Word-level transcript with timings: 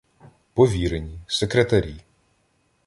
Повірені, 0.53 1.21
секретарі. 1.27 2.03